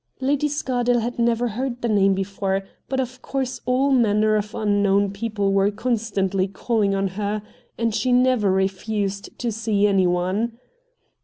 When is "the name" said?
1.83-2.15